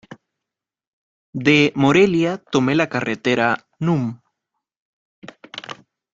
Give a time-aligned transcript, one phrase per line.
[1.49, 1.55] De
[1.85, 3.51] Morelia tome la carretera
[3.91, 4.09] núm.